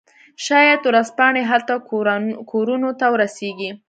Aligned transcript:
شاید 0.45 0.79
ورځپاڼې 0.89 1.41
هلته 1.51 1.73
کورونو 2.51 2.89
ته 2.99 3.05
ورسیږي 3.13 3.71